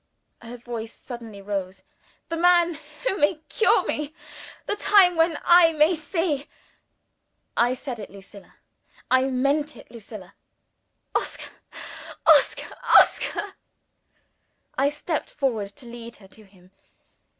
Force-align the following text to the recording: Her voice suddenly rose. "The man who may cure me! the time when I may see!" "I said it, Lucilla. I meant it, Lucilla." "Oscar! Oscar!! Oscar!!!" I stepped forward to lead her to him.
Her 0.41 0.57
voice 0.57 0.91
suddenly 0.91 1.43
rose. 1.43 1.83
"The 2.29 2.35
man 2.35 2.79
who 3.05 3.17
may 3.19 3.35
cure 3.49 3.85
me! 3.85 4.15
the 4.65 4.75
time 4.75 5.15
when 5.15 5.37
I 5.45 5.73
may 5.73 5.95
see!" 5.95 6.47
"I 7.55 7.75
said 7.75 7.99
it, 7.99 8.09
Lucilla. 8.09 8.55
I 9.11 9.25
meant 9.25 9.77
it, 9.77 9.91
Lucilla." 9.91 10.33
"Oscar! 11.13 11.51
Oscar!! 12.25 12.75
Oscar!!!" 12.99 13.53
I 14.75 14.89
stepped 14.89 15.29
forward 15.29 15.69
to 15.75 15.85
lead 15.85 16.15
her 16.15 16.27
to 16.29 16.45
him. 16.45 16.71